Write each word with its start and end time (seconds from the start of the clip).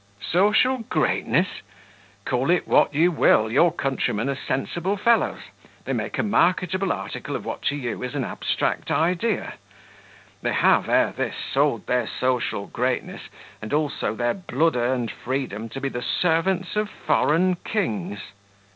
"Social 0.31 0.79
greatness? 0.79 1.45
Call 2.25 2.49
it 2.49 2.67
what 2.67 2.91
you 2.95 3.11
will, 3.11 3.51
your 3.51 3.71
countrymen 3.71 4.29
are 4.29 4.35
sensible 4.35 4.97
fellows; 4.97 5.41
they 5.85 5.93
make 5.93 6.17
a 6.17 6.23
marketable 6.23 6.91
article 6.91 7.35
of 7.35 7.45
what 7.45 7.61
to 7.65 7.75
you 7.75 8.01
is 8.01 8.15
an 8.15 8.23
abstract 8.23 8.89
idea; 8.89 9.53
they 10.41 10.53
have, 10.53 10.89
ere 10.89 11.11
this, 11.11 11.35
sold 11.53 11.85
their 11.85 12.07
social 12.19 12.65
greatness 12.65 13.21
and 13.61 13.73
also 13.73 14.15
their 14.15 14.33
blood 14.33 14.75
earned 14.75 15.11
freedom 15.11 15.69
to 15.69 15.79
be 15.79 15.87
the 15.87 16.01
servants 16.01 16.75
of 16.75 16.89
foreign 16.89 17.57
kings." 17.57 18.21